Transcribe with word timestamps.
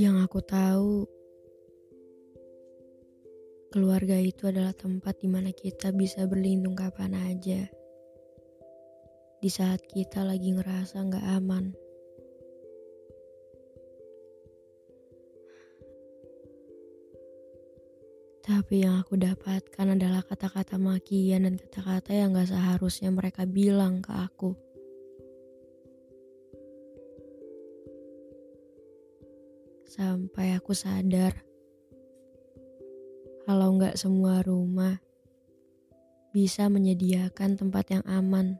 Yang 0.00 0.16
aku 0.24 0.40
tahu, 0.40 1.04
keluarga 3.68 4.16
itu 4.16 4.48
adalah 4.48 4.72
tempat 4.72 5.20
di 5.20 5.28
mana 5.28 5.52
kita 5.52 5.92
bisa 5.92 6.24
berlindung 6.24 6.72
kapan 6.72 7.12
aja. 7.20 7.68
Di 9.44 9.50
saat 9.52 9.84
kita 9.84 10.24
lagi 10.24 10.56
ngerasa 10.56 11.04
nggak 11.04 11.26
aman. 11.36 11.76
Tapi 18.40 18.88
yang 18.88 19.04
aku 19.04 19.20
dapatkan 19.20 20.00
adalah 20.00 20.24
kata-kata 20.24 20.80
makian 20.80 21.44
dan 21.44 21.60
kata-kata 21.60 22.16
yang 22.16 22.32
gak 22.32 22.48
seharusnya 22.48 23.12
mereka 23.12 23.44
bilang 23.44 24.00
ke 24.00 24.16
aku. 24.16 24.69
Sampai 29.90 30.54
aku 30.54 30.70
sadar 30.70 31.34
kalau 33.42 33.74
nggak 33.74 33.98
semua 33.98 34.38
rumah 34.38 35.02
bisa 36.30 36.70
menyediakan 36.70 37.58
tempat 37.58 37.98
yang 37.98 38.06
aman 38.06 38.54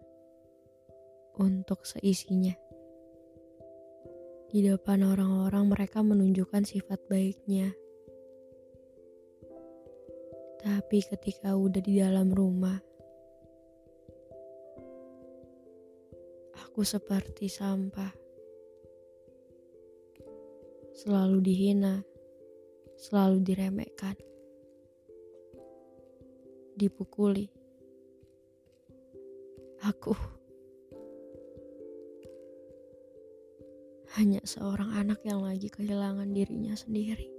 untuk 1.38 1.86
seisinya. 1.86 2.50
Di 4.50 4.66
depan 4.66 5.06
orang-orang 5.06 5.70
mereka 5.70 6.02
menunjukkan 6.02 6.66
sifat 6.66 6.98
baiknya. 7.06 7.70
Tapi 10.58 10.98
ketika 11.06 11.54
udah 11.54 11.78
di 11.78 12.02
dalam 12.02 12.34
rumah, 12.34 12.82
aku 16.58 16.82
seperti 16.82 17.46
sampah. 17.46 18.29
Selalu 21.00 21.40
dihina, 21.40 22.04
selalu 23.00 23.40
diremehkan, 23.40 24.12
dipukuli. 26.76 27.48
Aku 29.80 30.12
hanya 34.20 34.44
seorang 34.44 34.92
anak 34.92 35.24
yang 35.24 35.40
lagi 35.40 35.72
kehilangan 35.72 36.36
dirinya 36.36 36.76
sendiri. 36.76 37.32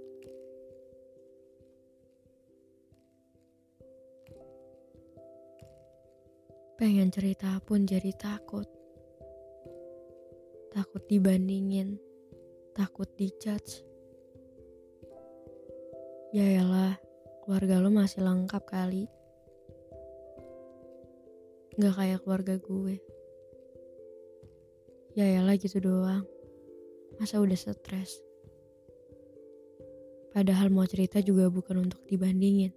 Pengen 6.82 7.14
cerita 7.14 7.62
pun 7.62 7.86
jadi 7.86 8.10
takut. 8.18 8.66
Takut 10.74 11.06
dibandingin, 11.06 11.94
takut 12.72 13.08
dijudge. 13.20 13.84
Yaelah, 16.32 16.96
keluarga 17.44 17.76
lo 17.76 17.92
masih 17.92 18.24
lengkap 18.24 18.64
kali. 18.64 19.04
Gak 21.76 21.92
kayak 21.92 22.24
keluarga 22.24 22.56
gue. 22.56 22.96
Yaelah 25.12 25.56
gitu 25.60 25.84
doang. 25.84 26.24
Masa 27.20 27.36
udah 27.36 27.56
stres? 27.56 28.24
Padahal 30.32 30.72
mau 30.72 30.88
cerita 30.88 31.20
juga 31.20 31.52
bukan 31.52 31.84
untuk 31.84 32.00
dibandingin. 32.08 32.72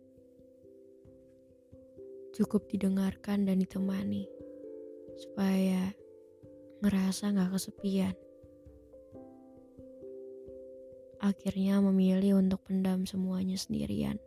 Cukup 2.35 2.67
didengarkan 2.67 3.47
dan 3.47 3.63
ditemani. 3.63 4.28
Supaya 5.16 5.95
ngerasa 6.84 7.31
gak 7.31 7.55
kesepian. 7.55 8.25
Akhirnya 11.25 11.81
memilih 11.81 12.38
untuk 12.38 12.62
pendam 12.69 13.09
semuanya 13.09 13.58
sendirian. 13.58 14.22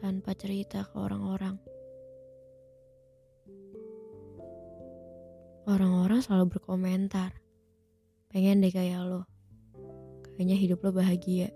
Tanpa 0.00 0.32
cerita 0.32 0.88
ke 0.88 0.96
orang-orang. 0.96 1.60
Orang-orang 5.68 6.24
selalu 6.24 6.56
berkomentar 6.56 7.36
pengen 8.36 8.60
deh 8.60 8.68
kayak 8.68 9.00
lo 9.06 9.24
kayaknya 10.36 10.60
hidup 10.60 10.84
lo 10.84 10.92
bahagia 10.92 11.48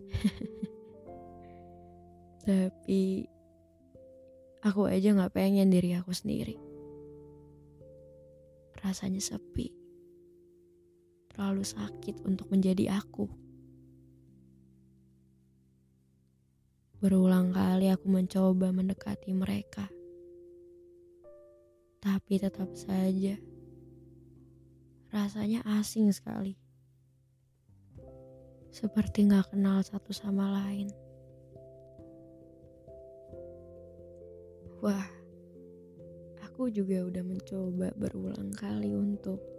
tapi 2.48 3.28
aku 4.64 4.88
aja 4.88 5.12
nggak 5.12 5.36
pengen 5.36 5.68
diri 5.68 5.92
aku 6.00 6.16
sendiri 6.16 6.56
rasanya 8.80 9.20
sepi 9.20 9.81
terlalu 11.42 11.66
sakit 11.66 12.22
untuk 12.22 12.46
menjadi 12.54 13.02
aku 13.02 13.26
berulang 17.02 17.50
kali 17.50 17.90
aku 17.90 18.06
mencoba 18.06 18.70
mendekati 18.70 19.34
mereka 19.34 19.90
tapi 21.98 22.38
tetap 22.38 22.70
saja 22.78 23.34
rasanya 25.10 25.66
asing 25.82 26.14
sekali. 26.14 26.54
Seperti 28.70 29.26
gak 29.26 29.50
kenal 29.50 29.82
satu 29.82 30.14
sama 30.14 30.46
lain. 30.46 30.88
Wah, 34.80 35.10
aku 36.40 36.72
juga 36.72 37.04
udah 37.04 37.20
mencoba 37.26 37.92
berulang 37.98 38.54
kali 38.56 38.96
untuk 38.96 39.51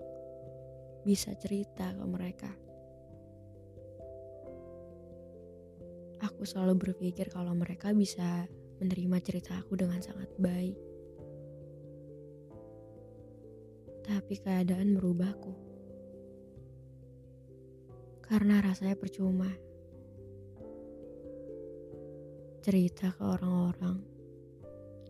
bisa 1.04 1.36
cerita 1.36 1.92
ke 1.92 2.06
mereka. 2.08 2.52
Aku 6.24 6.48
selalu 6.48 6.80
berpikir 6.80 7.28
kalau 7.28 7.52
mereka 7.52 7.92
bisa 7.92 8.48
menerima 8.80 9.20
cerita 9.20 9.60
aku 9.60 9.76
dengan 9.76 10.00
sangat 10.00 10.32
baik. 10.40 10.80
Tapi 14.04 14.34
keadaan 14.40 14.96
merubahku. 14.96 15.52
Karena 18.24 18.64
rasanya 18.64 18.96
percuma. 18.96 19.52
Cerita 22.64 23.12
ke 23.12 23.24
orang-orang 23.28 24.00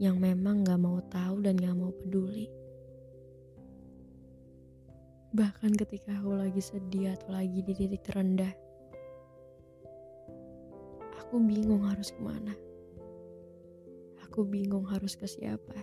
yang 0.02 0.18
memang 0.18 0.66
gak 0.66 0.81
mau 0.81 0.98
tahu 1.06 1.46
dan 1.46 1.54
gak 1.62 1.78
mau 1.78 1.94
peduli. 1.94 2.62
Bahkan 5.33 5.73
ketika 5.81 6.13
aku 6.13 6.38
lagi 6.38 6.61
sedih 6.61 7.17
atau 7.17 7.33
lagi 7.33 7.66
di 7.66 7.73
titik 7.73 8.05
terendah, 8.05 8.53
aku 11.17 11.41
bingung 11.41 11.89
harus 11.89 12.13
ke 12.13 12.21
mana. 12.21 12.53
Aku 14.29 14.45
bingung 14.45 14.85
harus 14.85 15.18
ke 15.18 15.25
siapa. 15.25 15.74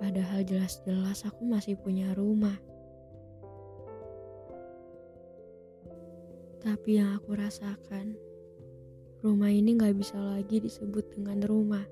Padahal 0.00 0.48
jelas-jelas 0.48 1.28
aku 1.28 1.44
masih 1.44 1.76
punya 1.76 2.16
rumah. 2.16 2.56
Tapi 6.64 6.96
yang 6.96 7.20
aku 7.20 7.36
rasakan, 7.36 8.16
rumah 9.20 9.52
ini 9.52 9.76
gak 9.76 9.92
bisa 9.92 10.16
lagi 10.16 10.56
disebut 10.56 11.12
dengan 11.12 11.44
rumah. 11.44 11.84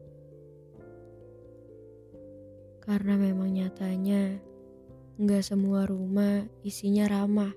Karena 2.81 3.21
memang 3.21 3.53
nyatanya, 3.53 4.54
gak 5.21 5.47
semua 5.47 5.87
rumah 5.87 6.43
isinya 6.67 7.07
ramah. 7.07 7.55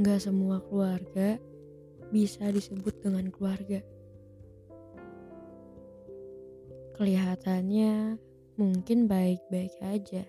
Gak 0.00 0.20
semua 0.26 0.58
keluarga 0.66 1.38
bisa 2.10 2.50
disebut 2.50 3.04
dengan 3.04 3.30
keluarga. 3.30 3.84
Kelihatannya 6.98 8.18
mungkin 8.58 9.08
baik-baik 9.08 9.74
aja, 9.80 10.26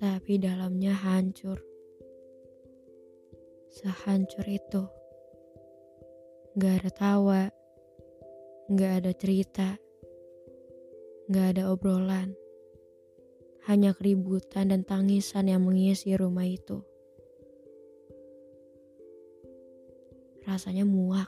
tapi 0.00 0.38
dalamnya 0.38 0.94
hancur. 0.96 1.60
Sehancur 3.68 4.46
itu. 4.48 4.82
Gak 6.56 6.80
ada 6.80 6.90
tawa, 6.94 7.42
Nggak 8.66 8.92
ada 8.98 9.12
cerita, 9.14 9.68
nggak 11.30 11.46
ada 11.54 11.70
obrolan, 11.70 12.34
hanya 13.66 13.90
keributan 13.98 14.70
dan 14.70 14.86
tangisan 14.86 15.50
yang 15.50 15.66
mengisi 15.66 16.14
rumah 16.14 16.46
itu. 16.46 16.86
Rasanya 20.46 20.86
muak. 20.86 21.26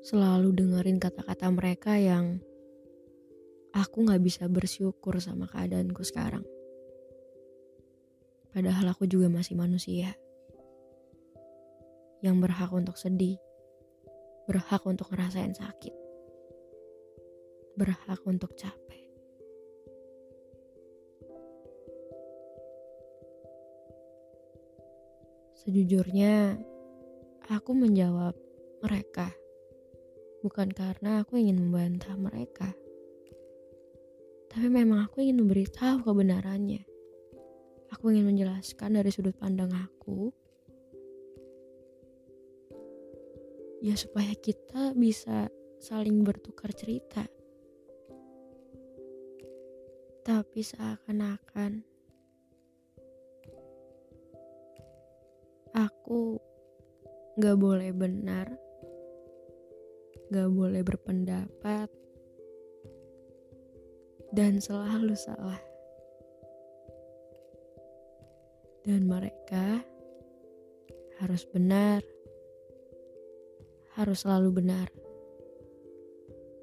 Selalu 0.00 0.56
dengerin 0.56 0.96
kata-kata 0.96 1.52
mereka 1.52 2.00
yang 2.00 2.40
aku 3.76 4.08
gak 4.08 4.24
bisa 4.24 4.48
bersyukur 4.48 5.20
sama 5.20 5.44
keadaanku 5.52 6.00
sekarang. 6.00 6.46
Padahal 8.56 8.96
aku 8.96 9.04
juga 9.04 9.28
masih 9.28 9.52
manusia 9.52 10.16
yang 12.24 12.40
berhak 12.40 12.72
untuk 12.72 12.96
sedih, 12.96 13.36
berhak 14.48 14.80
untuk 14.88 15.12
ngerasain 15.12 15.52
sakit, 15.52 15.92
berhak 17.76 18.20
untuk 18.24 18.56
capek. 18.56 19.04
Sejujurnya, 25.60 26.56
aku 27.52 27.76
menjawab 27.76 28.32
mereka 28.80 29.28
bukan 30.40 30.72
karena 30.72 31.20
aku 31.20 31.36
ingin 31.36 31.58
membantah 31.58 32.14
mereka, 32.16 32.72
tapi 34.48 34.72
memang 34.72 35.04
aku 35.04 35.20
ingin 35.20 35.44
memberitahu 35.44 36.00
kebenarannya. 36.00 36.80
Aku 37.92 38.10
ingin 38.10 38.26
menjelaskan 38.28 38.98
dari 38.98 39.10
sudut 39.14 39.36
pandang 39.38 39.70
aku 39.72 40.32
ya 43.84 43.94
supaya 43.94 44.32
kita 44.34 44.96
bisa 44.96 45.46
saling 45.78 46.24
bertukar 46.24 46.72
cerita. 46.72 47.22
Tapi 50.26 50.58
seakan-akan 50.58 51.86
aku 55.70 56.42
gak 57.38 57.54
boleh 57.54 57.94
benar, 57.94 58.50
gak 60.34 60.50
boleh 60.50 60.82
berpendapat, 60.82 61.86
dan 64.34 64.58
selalu 64.58 65.14
salah. 65.14 65.62
Dan 68.82 69.06
mereka 69.06 69.78
harus 71.22 71.46
benar 71.46 72.02
harus 73.96 74.28
selalu 74.28 74.60
benar 74.60 74.92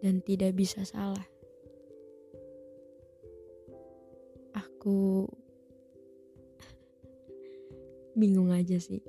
dan 0.05 0.21
tidak 0.21 0.53
bisa 0.53 0.85
salah. 0.85 1.32
Aku 4.83 5.23
bingung 8.19 8.51
aja 8.51 8.75
sih. 8.75 8.99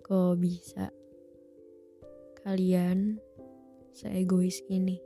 Kok 0.00 0.40
bisa 0.40 0.88
kalian 2.40 3.20
seegois 3.92 4.64
ini? 4.72 4.96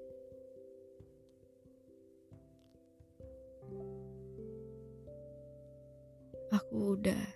Aku 6.54 6.94
udah 6.94 7.26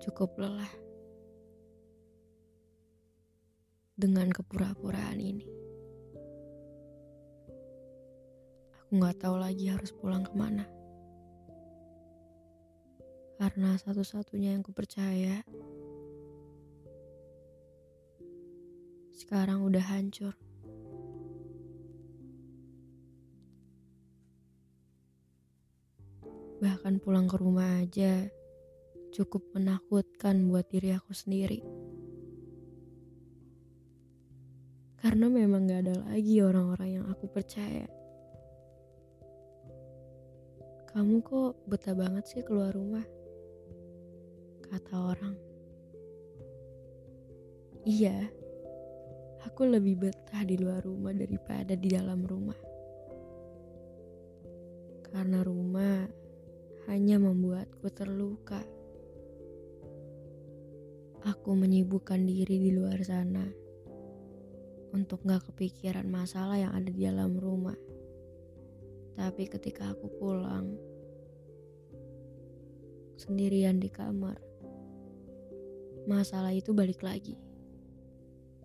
cukup 0.00 0.32
lelah. 0.40 0.72
dengan 3.94 4.26
kepura-puraan 4.26 5.22
ini. 5.22 5.63
Aku 8.94 9.02
gak 9.02 9.26
tahu 9.26 9.42
lagi 9.42 9.66
harus 9.74 9.90
pulang 9.90 10.22
ke 10.22 10.30
mana. 10.38 10.70
Karena 13.42 13.74
satu-satunya 13.74 14.54
yang 14.54 14.62
kupercaya 14.62 15.42
sekarang 19.18 19.66
udah 19.66 19.82
hancur. 19.82 20.30
Bahkan 26.62 27.02
pulang 27.02 27.26
ke 27.26 27.34
rumah 27.34 27.82
aja 27.82 28.30
cukup 29.10 29.42
menakutkan 29.58 30.46
buat 30.46 30.70
diri 30.70 30.94
aku 30.94 31.10
sendiri. 31.10 31.66
Karena 35.02 35.26
memang 35.26 35.66
gak 35.66 35.82
ada 35.82 35.94
lagi 36.14 36.38
orang-orang 36.38 37.02
yang 37.02 37.06
aku 37.10 37.26
percaya. 37.26 38.03
Kamu 40.94 41.26
kok 41.26 41.66
betah 41.66 41.90
banget 41.90 42.22
sih 42.22 42.46
keluar 42.46 42.70
rumah? 42.70 43.02
Kata 44.62 44.94
orang. 44.94 45.34
Iya, 47.82 48.30
aku 49.42 49.74
lebih 49.74 50.06
betah 50.06 50.46
di 50.46 50.54
luar 50.54 50.86
rumah 50.86 51.10
daripada 51.10 51.74
di 51.74 51.90
dalam 51.90 52.22
rumah. 52.22 52.54
Karena 55.10 55.42
rumah 55.42 56.06
hanya 56.86 57.18
membuatku 57.18 57.90
terluka. 57.90 58.62
Aku 61.26 61.58
menyibukkan 61.58 62.22
diri 62.22 62.70
di 62.70 62.70
luar 62.70 63.02
sana 63.02 63.42
untuk 64.94 65.26
gak 65.26 65.50
kepikiran 65.50 66.06
masalah 66.06 66.54
yang 66.54 66.70
ada 66.70 66.86
di 66.86 67.02
dalam 67.02 67.34
rumah. 67.34 67.83
Tapi 69.14 69.46
ketika 69.46 69.94
aku 69.94 70.10
pulang, 70.18 70.74
sendirian 73.14 73.78
di 73.78 73.86
kamar, 73.86 74.36
masalah 76.10 76.50
itu 76.50 76.74
balik 76.74 77.00
lagi. 77.00 77.38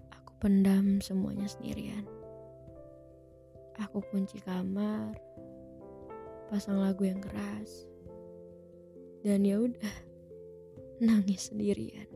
Aku 0.09 0.33
pendam 0.41 0.99
semuanya 0.99 1.45
sendirian. 1.45 2.03
Aku 3.79 4.03
kunci 4.11 4.41
kamar, 4.43 5.15
pasang 6.51 6.81
lagu 6.81 7.07
yang 7.07 7.21
keras, 7.21 7.87
dan 9.23 9.45
ya 9.45 9.61
udah 9.61 9.95
nangis 11.05 11.53
sendirian. 11.53 12.09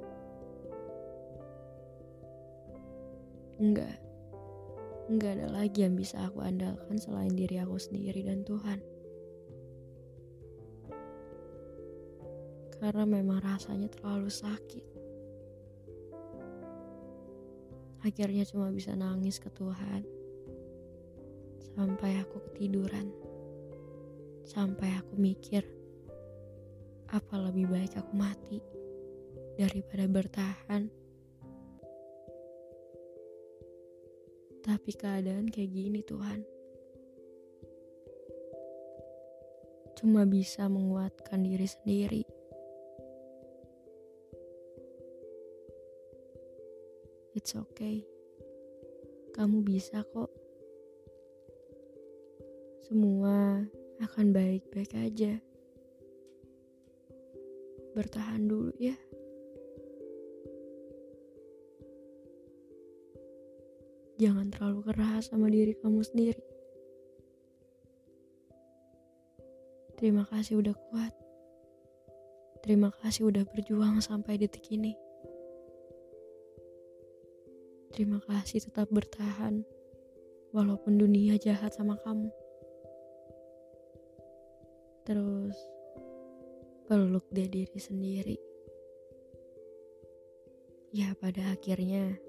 Enggak, 3.61 3.95
Nggak 5.03 5.31
ada 5.35 5.47
lagi 5.51 5.83
yang 5.83 5.99
bisa 5.99 6.15
aku 6.23 6.39
andalkan 6.39 6.95
selain 6.95 7.35
diri 7.35 7.59
aku 7.59 7.75
sendiri 7.75 8.23
dan 8.23 8.47
Tuhan. 8.47 8.79
Karena 12.79 13.03
memang 13.03 13.43
rasanya 13.43 13.91
terlalu 13.91 14.31
sakit. 14.31 14.85
Akhirnya 18.03 18.47
cuma 18.47 18.71
bisa 18.71 18.95
nangis 18.95 19.43
ke 19.43 19.51
Tuhan. 19.51 20.07
Sampai 21.75 22.19
aku 22.23 22.39
ketiduran. 22.51 23.11
Sampai 24.43 24.91
aku 24.99 25.19
mikir, 25.19 25.63
apa 27.11 27.35
lebih 27.43 27.67
baik 27.71 27.95
aku 27.99 28.11
mati 28.15 28.59
daripada 29.59 30.07
bertahan 30.07 31.02
Tapi 34.63 34.95
keadaan 34.95 35.51
kayak 35.51 35.75
gini 35.75 35.99
Tuhan. 36.07 36.39
Cuma 39.99 40.23
bisa 40.23 40.71
menguatkan 40.71 41.43
diri 41.43 41.67
sendiri. 41.67 42.23
It's 47.35 47.51
okay. 47.59 48.07
Kamu 49.35 49.67
bisa 49.67 50.07
kok. 50.07 50.31
Semua 52.87 53.63
akan 53.99 54.31
baik-baik 54.31 54.95
aja. 54.95 55.43
Bertahan 57.95 58.47
dulu 58.47 58.71
ya. 58.79 58.95
Jangan 64.23 64.55
terlalu 64.55 64.87
keras 64.87 65.27
sama 65.27 65.51
diri 65.51 65.75
kamu 65.83 65.99
sendiri. 65.99 66.39
Terima 69.99 70.23
kasih 70.23 70.63
udah 70.63 70.71
kuat. 70.71 71.11
Terima 72.63 72.87
kasih 73.03 73.27
udah 73.27 73.43
berjuang 73.51 73.99
sampai 73.99 74.39
detik 74.39 74.63
ini. 74.71 74.95
Terima 77.91 78.23
kasih 78.23 78.63
tetap 78.63 78.87
bertahan, 78.95 79.67
walaupun 80.55 80.95
dunia 80.95 81.35
jahat 81.35 81.75
sama 81.75 81.99
kamu. 82.07 82.31
Terus 85.03 85.59
peluk 86.87 87.27
dia 87.35 87.51
diri 87.51 87.75
sendiri. 87.75 88.39
Ya, 90.95 91.11
pada 91.19 91.59
akhirnya 91.59 92.22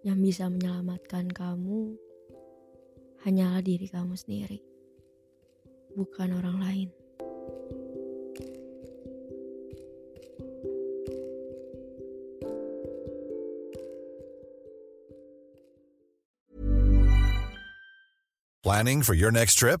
yang 0.00 0.16
bisa 0.20 0.48
menyelamatkan 0.48 1.28
kamu 1.28 1.92
hanyalah 3.20 3.60
diri 3.60 3.84
kamu 3.84 4.16
sendiri, 4.16 4.64
bukan 5.92 6.32
orang 6.40 6.56
lain. 6.60 6.88
Planning 18.64 19.02
for 19.02 19.18
your 19.18 19.32
next 19.34 19.58
trip? 19.58 19.80